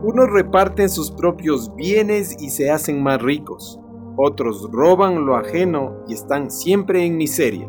Unos 0.00 0.30
reparten 0.30 0.88
sus 0.88 1.10
propios 1.10 1.74
bienes 1.74 2.40
y 2.40 2.50
se 2.50 2.70
hacen 2.70 3.02
más 3.02 3.20
ricos. 3.20 3.80
Otros 4.16 4.68
roban 4.70 5.26
lo 5.26 5.34
ajeno 5.34 6.04
y 6.06 6.14
están 6.14 6.52
siempre 6.52 7.04
en 7.04 7.16
miseria. 7.16 7.68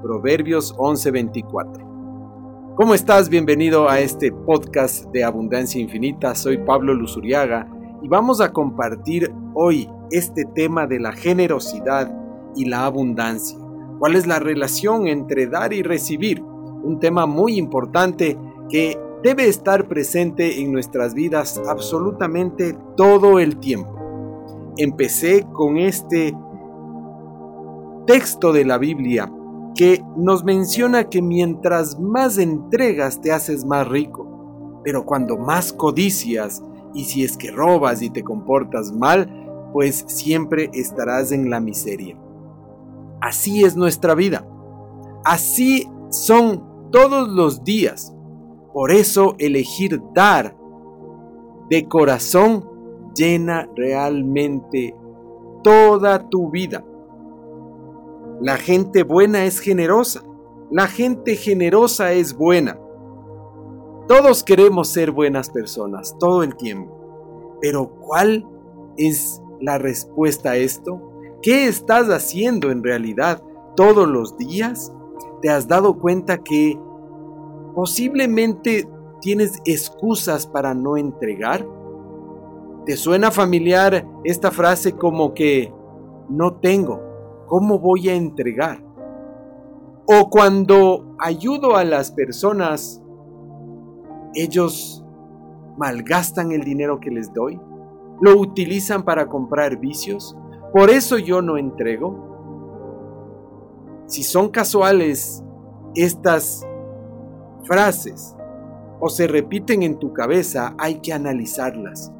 Proverbios 0.00 0.72
11:24. 0.78 2.76
¿Cómo 2.76 2.94
estás? 2.94 3.28
Bienvenido 3.28 3.88
a 3.88 3.98
este 3.98 4.30
podcast 4.30 5.06
de 5.10 5.24
Abundancia 5.24 5.80
Infinita. 5.80 6.36
Soy 6.36 6.58
Pablo 6.58 6.94
Luzuriaga 6.94 7.68
y 8.02 8.08
vamos 8.08 8.40
a 8.40 8.52
compartir 8.52 9.34
hoy 9.54 9.90
este 10.12 10.44
tema 10.54 10.86
de 10.86 11.00
la 11.00 11.10
generosidad 11.10 12.08
y 12.54 12.66
la 12.66 12.86
abundancia. 12.86 13.58
¿Cuál 13.98 14.14
es 14.14 14.28
la 14.28 14.38
relación 14.38 15.08
entre 15.08 15.48
dar 15.48 15.72
y 15.72 15.82
recibir? 15.82 16.40
Un 16.40 17.00
tema 17.00 17.26
muy 17.26 17.56
importante 17.56 18.38
que 18.68 18.96
debe 19.24 19.48
estar 19.48 19.88
presente 19.88 20.60
en 20.60 20.70
nuestras 20.70 21.14
vidas 21.14 21.60
absolutamente 21.66 22.76
todo 22.94 23.38
el 23.38 23.58
tiempo. 23.58 23.90
Empecé 24.76 25.46
con 25.54 25.78
este 25.78 26.36
texto 28.06 28.52
de 28.52 28.66
la 28.66 28.76
Biblia 28.76 29.32
que 29.74 30.04
nos 30.14 30.44
menciona 30.44 31.08
que 31.08 31.22
mientras 31.22 31.98
más 31.98 32.36
entregas 32.36 33.22
te 33.22 33.32
haces 33.32 33.64
más 33.64 33.88
rico, 33.88 34.82
pero 34.84 35.06
cuando 35.06 35.38
más 35.38 35.72
codicias 35.72 36.62
y 36.92 37.04
si 37.04 37.24
es 37.24 37.38
que 37.38 37.50
robas 37.50 38.02
y 38.02 38.10
te 38.10 38.22
comportas 38.22 38.92
mal, 38.92 39.70
pues 39.72 40.04
siempre 40.06 40.68
estarás 40.74 41.32
en 41.32 41.48
la 41.48 41.60
miseria. 41.60 42.18
Así 43.22 43.64
es 43.64 43.74
nuestra 43.74 44.14
vida. 44.14 44.46
Así 45.24 45.88
son 46.10 46.90
todos 46.92 47.26
los 47.30 47.64
días. 47.64 48.13
Por 48.74 48.90
eso 48.90 49.36
elegir 49.38 50.02
dar 50.12 50.56
de 51.70 51.88
corazón 51.88 52.68
llena 53.14 53.68
realmente 53.76 54.96
toda 55.62 56.28
tu 56.28 56.50
vida. 56.50 56.84
La 58.40 58.56
gente 58.56 59.04
buena 59.04 59.44
es 59.44 59.60
generosa. 59.60 60.24
La 60.72 60.88
gente 60.88 61.36
generosa 61.36 62.12
es 62.12 62.36
buena. 62.36 62.76
Todos 64.08 64.42
queremos 64.42 64.88
ser 64.88 65.12
buenas 65.12 65.50
personas 65.50 66.16
todo 66.18 66.42
el 66.42 66.56
tiempo. 66.56 67.56
Pero 67.60 67.88
¿cuál 68.00 68.44
es 68.96 69.40
la 69.60 69.78
respuesta 69.78 70.50
a 70.50 70.56
esto? 70.56 71.00
¿Qué 71.42 71.68
estás 71.68 72.08
haciendo 72.08 72.72
en 72.72 72.82
realidad 72.82 73.40
todos 73.76 74.08
los 74.08 74.36
días? 74.36 74.92
¿Te 75.42 75.48
has 75.48 75.68
dado 75.68 75.98
cuenta 76.00 76.38
que 76.38 76.76
Posiblemente 77.74 78.88
tienes 79.20 79.60
excusas 79.64 80.46
para 80.46 80.74
no 80.74 80.96
entregar. 80.96 81.66
¿Te 82.86 82.96
suena 82.96 83.30
familiar 83.30 84.06
esta 84.24 84.50
frase 84.50 84.92
como 84.92 85.34
que 85.34 85.72
no 86.28 86.54
tengo? 86.54 87.00
¿Cómo 87.46 87.78
voy 87.78 88.08
a 88.08 88.14
entregar? 88.14 88.82
O 90.06 90.28
cuando 90.28 91.16
ayudo 91.18 91.76
a 91.76 91.84
las 91.84 92.12
personas, 92.12 93.02
ellos 94.34 95.04
malgastan 95.78 96.52
el 96.52 96.62
dinero 96.62 97.00
que 97.00 97.10
les 97.10 97.32
doy, 97.32 97.58
lo 98.20 98.38
utilizan 98.38 99.02
para 99.02 99.28
comprar 99.28 99.78
vicios, 99.78 100.36
por 100.72 100.90
eso 100.90 101.18
yo 101.18 101.40
no 101.40 101.56
entrego. 101.56 102.32
Si 104.06 104.22
son 104.22 104.50
casuales 104.50 105.42
estas 105.94 106.66
frases 107.64 108.34
o 109.00 109.08
se 109.08 109.26
repiten 109.26 109.82
en 109.82 109.98
tu 109.98 110.12
cabeza, 110.12 110.74
hay 110.78 111.00
que 111.00 111.12
analizarlas. 111.12 112.12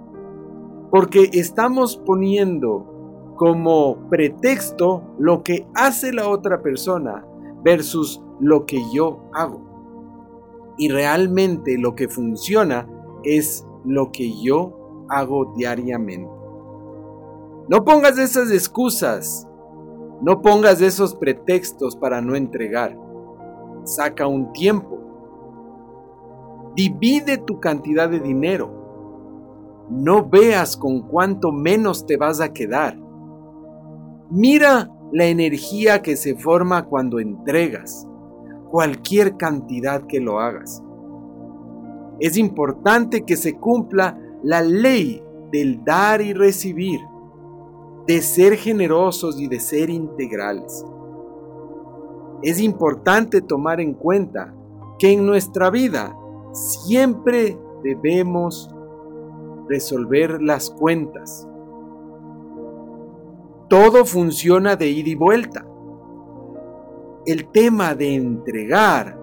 Porque 0.90 1.30
estamos 1.32 1.96
poniendo 1.96 3.34
como 3.36 4.08
pretexto 4.08 5.02
lo 5.18 5.42
que 5.42 5.66
hace 5.74 6.12
la 6.12 6.28
otra 6.28 6.62
persona 6.62 7.26
versus 7.64 8.22
lo 8.40 8.66
que 8.66 8.80
yo 8.92 9.24
hago. 9.32 9.62
Y 10.76 10.88
realmente 10.88 11.78
lo 11.78 11.94
que 11.94 12.08
funciona 12.08 12.88
es 13.22 13.66
lo 13.84 14.12
que 14.12 14.32
yo 14.42 15.06
hago 15.08 15.52
diariamente. 15.56 16.30
No 17.68 17.84
pongas 17.84 18.18
esas 18.18 18.50
excusas, 18.50 19.48
no 20.20 20.42
pongas 20.42 20.80
esos 20.80 21.14
pretextos 21.14 21.96
para 21.96 22.20
no 22.20 22.34
entregar. 22.34 22.96
Saca 23.84 24.26
un 24.26 24.52
tiempo 24.52 24.93
Divide 26.74 27.38
tu 27.38 27.60
cantidad 27.60 28.08
de 28.08 28.20
dinero. 28.20 29.86
No 29.90 30.28
veas 30.28 30.76
con 30.76 31.02
cuánto 31.02 31.52
menos 31.52 32.06
te 32.06 32.16
vas 32.16 32.40
a 32.40 32.52
quedar. 32.52 32.98
Mira 34.30 34.90
la 35.12 35.26
energía 35.26 36.02
que 36.02 36.16
se 36.16 36.34
forma 36.34 36.86
cuando 36.86 37.20
entregas, 37.20 38.08
cualquier 38.70 39.36
cantidad 39.36 40.06
que 40.06 40.18
lo 40.18 40.40
hagas. 40.40 40.82
Es 42.18 42.36
importante 42.36 43.24
que 43.24 43.36
se 43.36 43.56
cumpla 43.56 44.18
la 44.42 44.62
ley 44.62 45.22
del 45.52 45.84
dar 45.84 46.20
y 46.20 46.32
recibir, 46.32 47.00
de 48.06 48.20
ser 48.22 48.56
generosos 48.56 49.40
y 49.40 49.46
de 49.46 49.60
ser 49.60 49.90
integrales. 49.90 50.84
Es 52.42 52.60
importante 52.60 53.40
tomar 53.40 53.80
en 53.80 53.94
cuenta 53.94 54.54
que 54.98 55.12
en 55.12 55.24
nuestra 55.24 55.70
vida 55.70 56.16
siempre 56.54 57.58
debemos 57.82 58.70
resolver 59.68 60.40
las 60.40 60.70
cuentas. 60.70 61.48
Todo 63.68 64.04
funciona 64.04 64.76
de 64.76 64.88
ida 64.88 65.08
y 65.08 65.14
vuelta. 65.16 65.66
El 67.26 67.50
tema 67.50 67.94
de 67.94 68.14
entregar 68.14 69.18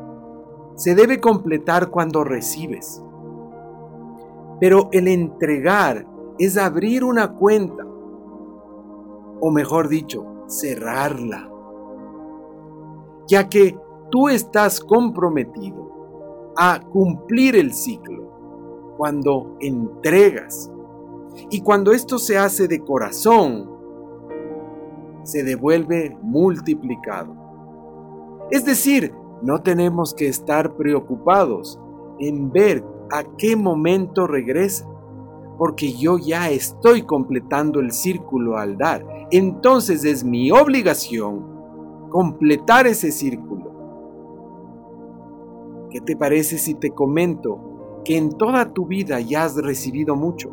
se 0.75 0.93
debe 0.93 1.21
completar 1.21 1.89
cuando 1.89 2.23
recibes. 2.23 3.01
Pero 4.59 4.89
el 4.91 5.07
entregar 5.07 6.05
es 6.37 6.57
abrir 6.57 7.03
una 7.03 7.33
cuenta, 7.33 7.85
o 9.39 9.51
mejor 9.51 9.87
dicho, 9.87 10.25
cerrarla, 10.47 11.49
ya 13.27 13.47
que 13.47 13.77
tú 14.09 14.27
estás 14.27 14.79
comprometido 14.81 15.90
a 16.57 16.79
cumplir 16.79 17.55
el 17.55 17.73
ciclo, 17.73 18.95
cuando 18.97 19.57
entregas. 19.59 20.71
Y 21.49 21.61
cuando 21.61 21.91
esto 21.91 22.19
se 22.19 22.37
hace 22.37 22.67
de 22.67 22.81
corazón, 22.81 23.69
se 25.23 25.43
devuelve 25.43 26.17
multiplicado. 26.21 27.35
Es 28.49 28.65
decir, 28.65 29.13
no 29.41 29.61
tenemos 29.61 30.13
que 30.13 30.27
estar 30.27 30.75
preocupados 30.75 31.79
en 32.19 32.51
ver 32.51 32.83
a 33.11 33.23
qué 33.37 33.55
momento 33.55 34.27
regresa, 34.27 34.87
porque 35.57 35.93
yo 35.93 36.17
ya 36.17 36.49
estoy 36.49 37.03
completando 37.03 37.79
el 37.79 37.91
círculo 37.91 38.57
al 38.57 38.77
dar. 38.77 39.05
Entonces 39.31 40.03
es 40.05 40.23
mi 40.23 40.51
obligación 40.51 41.45
completar 42.09 42.87
ese 42.87 43.11
círculo 43.11 43.50
¿Qué 45.91 45.99
te 45.99 46.15
parece 46.15 46.57
si 46.57 46.75
te 46.75 46.91
comento 46.91 48.01
que 48.05 48.17
en 48.17 48.31
toda 48.37 48.71
tu 48.73 48.85
vida 48.85 49.19
ya 49.19 49.43
has 49.43 49.57
recibido 49.57 50.15
mucho? 50.15 50.49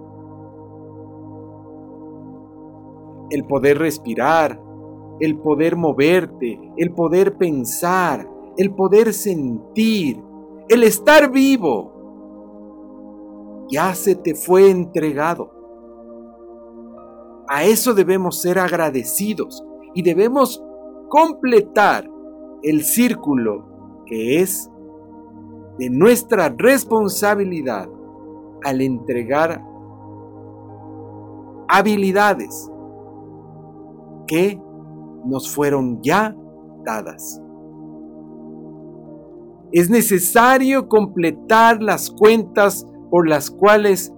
El 3.31 3.45
poder 3.45 3.79
respirar, 3.79 4.61
el 5.21 5.39
poder 5.39 5.77
moverte, 5.77 6.59
el 6.77 6.93
poder 6.93 7.37
pensar, 7.37 8.29
el 8.57 8.75
poder 8.75 9.15
sentir, 9.15 10.21
el 10.69 10.83
estar 10.83 11.31
vivo, 11.31 11.93
ya 13.71 13.95
se 13.95 14.17
te 14.17 14.35
fue 14.35 14.71
entregado. 14.71 15.53
A 17.47 17.63
eso 17.63 17.95
debemos 17.95 18.43
ser 18.43 18.59
agradecidos 18.59 19.65
y 19.95 20.03
debemos 20.03 20.61
completar 21.09 22.11
el 22.63 22.83
círculo 22.83 24.03
que 24.05 24.41
es 24.41 24.69
de 25.79 25.91
nuestra 25.91 26.49
responsabilidad 26.49 27.89
al 28.65 28.81
entregar 28.81 29.63
habilidades 31.69 32.71
que 34.27 34.61
nos 35.25 35.55
fueron 35.55 36.01
ya 36.03 36.35
dadas. 36.85 37.41
Es 39.71 39.91
necesario 39.91 40.89
completar 40.89 41.83
las 41.83 42.11
cuentas 42.11 42.87
por 43.11 43.29
las 43.29 43.51
cuales 43.51 44.13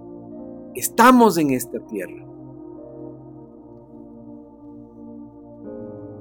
estamos 0.75 1.37
en 1.37 1.51
esta 1.51 1.79
tierra. 1.87 2.25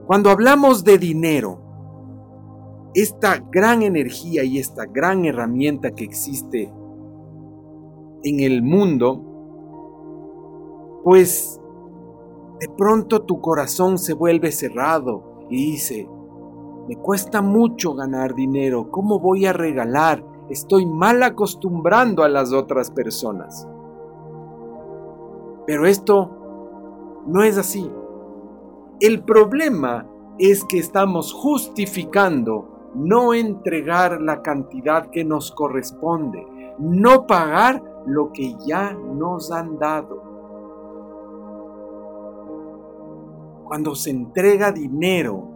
Cuando 0.06 0.30
hablamos 0.30 0.82
de 0.82 0.98
dinero, 0.98 1.69
esta 2.94 3.38
gran 3.50 3.82
energía 3.82 4.44
y 4.44 4.58
esta 4.58 4.86
gran 4.86 5.24
herramienta 5.24 5.92
que 5.92 6.04
existe 6.04 6.72
en 8.22 8.40
el 8.40 8.62
mundo 8.62 9.30
pues 11.02 11.60
de 12.60 12.68
pronto 12.68 13.22
tu 13.22 13.40
corazón 13.40 13.98
se 13.98 14.12
vuelve 14.12 14.52
cerrado 14.52 15.46
y 15.48 15.72
dice, 15.72 16.08
me 16.88 16.96
cuesta 16.96 17.40
mucho 17.40 17.94
ganar 17.94 18.34
dinero, 18.34 18.90
¿cómo 18.90 19.18
voy 19.18 19.46
a 19.46 19.52
regalar? 19.52 20.24
Estoy 20.50 20.84
mal 20.84 21.22
acostumbrando 21.22 22.22
a 22.22 22.28
las 22.28 22.52
otras 22.52 22.90
personas. 22.90 23.66
Pero 25.66 25.86
esto 25.86 27.22
no 27.26 27.44
es 27.44 27.56
así. 27.56 27.90
El 28.98 29.22
problema 29.22 30.06
es 30.38 30.64
que 30.64 30.78
estamos 30.78 31.32
justificando 31.32 32.69
no 32.94 33.34
entregar 33.34 34.20
la 34.20 34.42
cantidad 34.42 35.10
que 35.10 35.24
nos 35.24 35.52
corresponde, 35.52 36.46
no 36.78 37.26
pagar 37.26 37.82
lo 38.06 38.32
que 38.32 38.56
ya 38.66 38.92
nos 38.92 39.52
han 39.52 39.78
dado. 39.78 40.22
Cuando 43.64 43.94
se 43.94 44.10
entrega 44.10 44.72
dinero, 44.72 45.48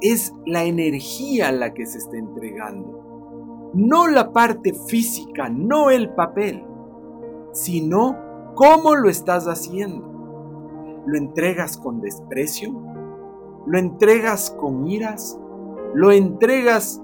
es 0.00 0.32
la 0.46 0.64
energía 0.64 1.52
la 1.52 1.74
que 1.74 1.84
se 1.86 1.98
está 1.98 2.16
entregando, 2.16 3.70
no 3.74 4.06
la 4.06 4.32
parte 4.32 4.72
física, 4.72 5.48
no 5.48 5.90
el 5.90 6.14
papel, 6.14 6.64
sino 7.52 8.16
cómo 8.54 8.94
lo 8.94 9.10
estás 9.10 9.46
haciendo. 9.46 10.06
¿Lo 11.06 11.16
entregas 11.16 11.76
con 11.78 12.00
desprecio? 12.00 12.72
¿Lo 13.66 13.78
entregas 13.78 14.50
con 14.50 14.86
iras? 14.86 15.38
¿Lo 15.94 16.12
entregas 16.12 17.02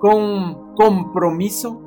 con 0.00 0.74
compromiso? 0.74 1.80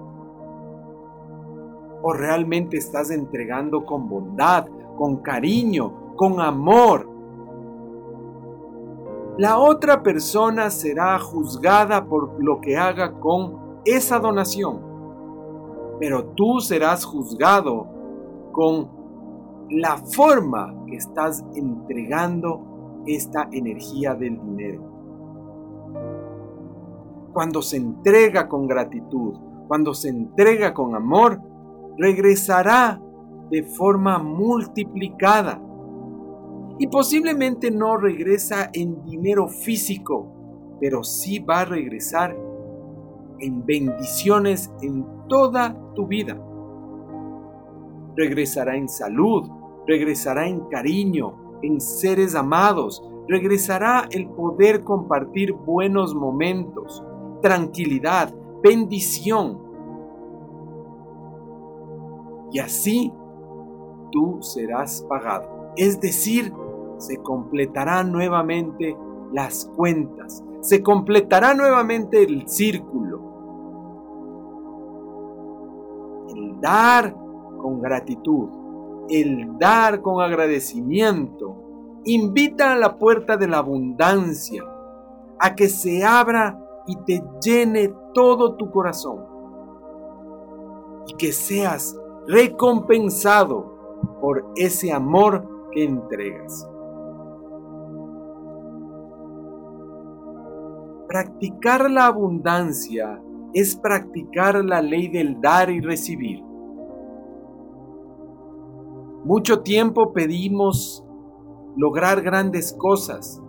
¿O 2.02 2.14
realmente 2.14 2.78
estás 2.78 3.10
entregando 3.10 3.86
con 3.86 4.08
bondad, 4.08 4.68
con 4.98 5.18
cariño, 5.18 6.16
con 6.16 6.40
amor? 6.40 7.10
La 9.38 9.58
otra 9.58 10.02
persona 10.02 10.70
será 10.70 11.20
juzgada 11.20 12.06
por 12.06 12.42
lo 12.42 12.62
que 12.62 12.78
haga 12.78 13.20
con 13.20 13.82
esa 13.84 14.20
donación, 14.20 14.80
pero 16.00 16.28
tú 16.28 16.62
serás 16.62 17.04
juzgado 17.04 17.88
con 18.54 18.88
la 19.70 19.98
forma 19.98 20.74
que 20.88 20.96
estás 20.96 21.44
entregando 21.54 23.04
esta 23.06 23.50
energía 23.52 24.14
del 24.14 24.40
dinero. 24.40 24.95
Cuando 27.36 27.62
se 27.62 27.78
entrega 27.78 28.48
con 28.50 28.66
gratitud, 28.66 29.36
cuando 29.68 29.94
se 29.94 30.10
entrega 30.10 30.74
con 30.74 30.96
amor, 30.96 31.40
regresará 31.98 33.00
de 33.52 33.62
forma 33.62 34.18
multiplicada. 34.18 35.62
Y 36.80 36.88
posiblemente 36.88 37.70
no 37.70 37.98
regresa 37.98 38.72
en 38.74 39.04
dinero 39.04 39.48
físico, 39.48 40.78
pero 40.80 41.04
sí 41.04 41.38
va 41.38 41.60
a 41.60 41.66
regresar 41.66 42.36
en 43.40 43.64
bendiciones 43.64 44.72
en 44.82 45.06
toda 45.28 45.78
tu 45.94 46.08
vida 46.08 46.40
regresará 48.16 48.76
en 48.76 48.90
salud, 48.90 49.50
regresará 49.88 50.48
en 50.48 50.62
cariño, 50.70 51.60
en 51.62 51.80
seres 51.80 52.36
amados, 52.36 53.04
regresará 53.28 54.08
el 54.12 54.28
poder 54.30 54.84
compartir 54.84 55.54
buenos 55.54 56.16
momentos, 56.16 57.04
tranquilidad, 57.46 58.34
bendición. 58.64 59.62
Y 62.52 62.58
así 62.58 63.14
tú 64.12 64.40
serás 64.42 65.06
pagado. 65.08 65.72
Es 65.78 66.02
decir, 66.02 66.52
se 66.98 67.18
completarán 67.18 68.12
nuevamente 68.12 68.98
las 69.32 69.72
cuentas, 69.76 70.44
se 70.62 70.82
completará 70.82 71.54
nuevamente 71.54 72.24
el 72.24 72.50
círculo. 72.50 73.22
El 76.36 76.60
dar 76.60 77.16
con 77.62 77.80
gratitud, 77.80 78.50
el 79.08 79.56
dar 79.60 80.02
con 80.02 80.20
agradecimiento, 80.20 82.02
invita 82.06 82.74
a 82.74 82.76
la 82.76 82.98
puerta 82.98 83.38
de 83.38 83.48
la 83.48 83.60
abundancia 83.60 84.64
a 85.40 85.54
que 85.54 85.70
se 85.70 86.04
abra 86.04 86.65
y 86.88 86.96
te 86.98 87.24
llene 87.42 87.94
todo 88.14 88.56
tu 88.56 88.72
corazón 88.72 89.26
y 91.08 91.14
que 91.14 91.32
seas 91.32 92.00
recompensado 92.28 93.76
por 94.22 94.52
ese 94.56 94.92
amor 94.92 95.70
que 95.72 95.84
entregas. 95.84 96.68
Practicar 101.08 101.90
la 101.90 102.08
abundancia 102.08 103.22
es 103.54 103.76
practicar 103.76 104.64
la 104.66 104.82
ley 104.82 105.08
del 105.08 105.40
dar 105.40 105.70
y 105.70 105.80
recibir. 105.80 106.44
Mucho 109.24 109.62
tiempo 109.62 110.12
pedimos 110.12 111.04
lograr 111.78 112.22
grandes 112.22 112.74
cosas. 112.74 113.42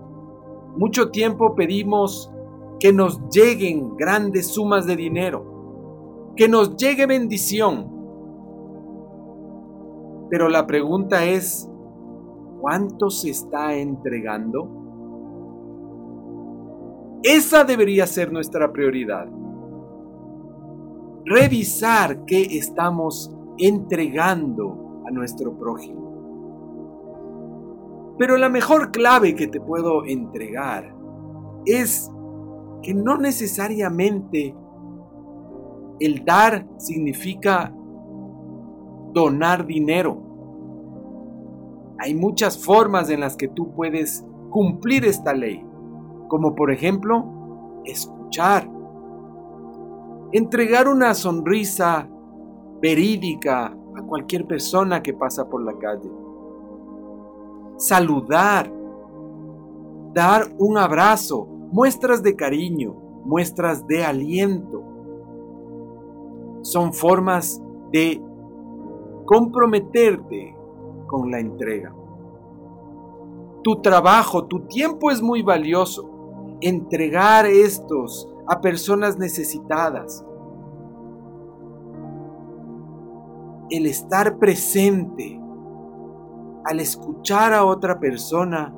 Mucho 0.77 1.11
tiempo 1.11 1.55
pedimos 1.55 2.31
que 2.79 2.93
nos 2.93 3.21
lleguen 3.31 3.97
grandes 3.97 4.49
sumas 4.49 4.87
de 4.87 4.97
dinero, 4.97 6.33
que 6.37 6.49
nos 6.49 6.77
llegue 6.77 7.07
bendición. 7.07 7.93
Pero 10.29 10.49
la 10.49 10.67
pregunta 10.67 11.25
es, 11.25 11.71
¿cuánto 12.61 13.11
se 13.11 13.31
está 13.31 13.75
entregando? 13.75 14.77
Esa 17.23 17.65
debería 17.65 18.07
ser 18.07 18.33
nuestra 18.33 18.73
prioridad. 18.73 19.27
Revisar 21.25 22.25
qué 22.25 22.43
estamos 22.43 23.35
entregando 23.59 25.03
a 25.07 25.11
nuestro 25.11 25.57
prójimo. 25.59 26.07
Pero 28.19 28.37
la 28.37 28.49
mejor 28.49 28.93
clave 28.93 29.35
que 29.35 29.47
te 29.47 29.61
puedo 29.61 30.05
entregar 30.05 30.95
es 31.67 32.11
que 32.87 32.95
no 32.95 33.19
necesariamente 33.19 34.55
el 35.99 36.25
dar 36.25 36.69
significa 36.77 37.75
donar 39.13 39.67
dinero. 39.67 40.23
Hay 41.99 42.15
muchas 42.15 42.65
formas 42.65 43.11
en 43.11 43.19
las 43.19 43.37
que 43.37 43.49
tú 43.49 43.73
puedes 43.75 44.25
cumplir 44.51 45.05
esta 45.05 45.35
ley, 45.35 45.67
como 46.29 46.55
por 46.55 46.71
ejemplo 46.71 47.27
escuchar, 47.85 48.71
entregar 50.31 50.87
una 50.87 51.13
sonrisa 51.15 52.09
verídica 52.81 53.77
a 53.97 54.03
cualquier 54.03 54.47
persona 54.47 55.03
que 55.03 55.13
pasa 55.13 55.49
por 55.49 55.65
la 55.65 55.77
calle. 55.77 56.09
Saludar, 57.79 58.73
dar 60.15 60.55
un 60.59 60.79
abrazo, 60.79 61.56
muestras 61.77 62.23
de 62.23 62.35
cariño, 62.35 62.95
muestras 63.27 63.87
de 63.87 64.03
aliento. 64.03 64.83
Son 66.63 66.95
formas 66.95 67.63
de 67.93 68.19
comprometerte 69.27 70.57
con 71.07 71.31
la 71.31 71.39
entrega. 71.39 71.95
Tu 73.63 73.83
trabajo, 73.83 74.47
tu 74.47 74.61
tiempo 74.61 75.11
es 75.11 75.21
muy 75.21 75.43
valioso. 75.43 76.57
Entregar 76.63 77.45
estos 77.45 78.27
a 78.49 78.59
personas 78.63 79.19
necesitadas, 79.19 80.25
el 83.69 83.85
estar 83.85 84.39
presente 84.39 85.39
al 86.65 86.81
escuchar 86.81 87.53
a 87.53 87.67
otra 87.67 88.01
persona 88.01 88.75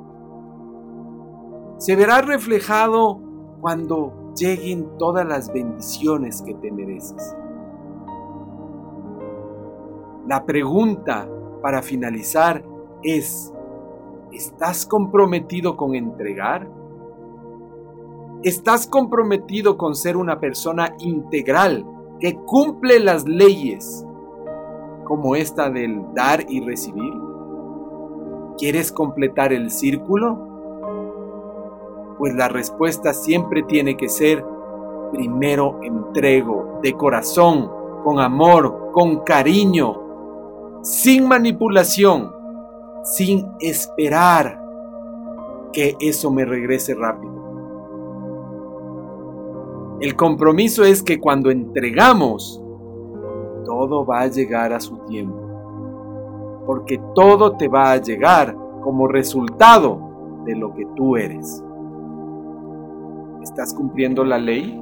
se 1.79 1.95
verá 1.95 2.21
reflejado 2.21 3.21
cuando 3.61 4.33
lleguen 4.37 4.99
todas 4.99 5.27
las 5.27 5.53
bendiciones 5.53 6.43
que 6.43 6.55
te 6.55 6.71
mereces. 6.73 7.37
La 10.27 10.45
pregunta 10.45 11.29
para 11.63 11.83
finalizar 11.83 12.65
es, 13.03 13.53
¿estás 14.33 14.87
comprometido 14.87 15.77
con 15.77 15.95
entregar? 15.95 16.69
¿Estás 18.43 18.87
comprometido 18.87 19.79
con 19.79 19.95
ser 19.95 20.17
una 20.17 20.39
persona 20.39 20.95
integral 20.99 21.87
que 22.21 22.35
cumple 22.35 23.01
las 23.01 23.27
leyes 23.27 24.05
como 25.05 25.37
esta 25.37 25.71
del 25.71 26.03
dar 26.15 26.45
y 26.49 26.61
recibir? 26.61 27.13
¿Quieres 28.59 28.93
completar 28.93 29.53
el 29.53 29.71
círculo? 29.71 30.58
Pues 32.19 32.35
la 32.35 32.49
respuesta 32.49 33.13
siempre 33.13 33.63
tiene 33.63 33.97
que 33.97 34.09
ser, 34.09 34.45
primero 35.13 35.79
entrego, 35.83 36.81
de 36.83 36.93
corazón, 36.95 37.71
con 38.05 38.21
amor, 38.21 38.91
con 38.93 39.21
cariño, 39.21 40.81
sin 40.83 41.29
manipulación, 41.29 42.33
sin 43.05 43.47
esperar 43.61 44.61
que 45.73 45.97
eso 46.01 46.31
me 46.31 46.45
regrese 46.45 46.95
rápido. 46.95 47.39
El 50.01 50.15
compromiso 50.15 50.85
es 50.85 51.03
que 51.03 51.19
cuando 51.21 51.51
entregamos, 51.51 52.63
todo 53.65 54.07
va 54.07 54.21
a 54.21 54.27
llegar 54.29 54.73
a 54.73 54.81
su 54.81 54.97
tiempo. 55.07 55.37
Porque 56.67 57.01
todo 57.15 57.57
te 57.57 57.69
va 57.69 57.93
a 57.93 57.97
llegar 57.97 58.57
como 58.83 59.09
resultado 59.09 60.01
de 60.45 60.55
lo 60.55 60.73
que 60.75 60.87
tú 60.95 61.17
eres. 61.17 61.63
¿Estás 63.49 63.73
cumpliendo 63.73 64.25
la 64.25 64.39
ley? 64.39 64.79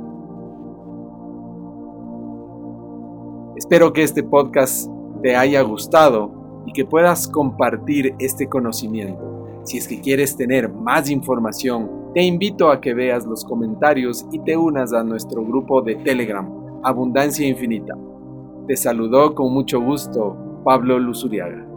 Espero 3.55 3.93
que 3.93 4.03
este 4.03 4.25
podcast 4.25 4.91
te 5.23 5.37
haya 5.37 5.63
gustado 5.63 6.65
y 6.67 6.73
que 6.73 6.85
puedas 6.85 7.29
compartir 7.29 8.17
este 8.19 8.49
conocimiento. 8.49 9.47
Si 9.63 9.79
es 9.79 9.87
que 9.87 10.01
quieres 10.01 10.37
tener 10.37 10.69
más 10.69 11.09
información, 11.11 12.11
te 12.13 12.23
invito 12.25 12.69
a 12.69 12.81
que 12.81 12.93
veas 12.93 13.25
los 13.25 13.45
comentarios 13.45 14.27
y 14.33 14.41
te 14.41 14.57
unas 14.57 14.93
a 14.93 15.05
nuestro 15.05 15.45
grupo 15.45 15.81
de 15.81 15.95
Telegram, 15.95 16.51
Abundancia 16.83 17.47
Infinita. 17.47 17.95
Te 18.67 18.77
saludó 18.77 19.33
con 19.37 19.55
mucho 19.55 19.81
gusto 19.81 20.37
Pablo 20.65 20.99
Luzuriaga. 20.99 21.76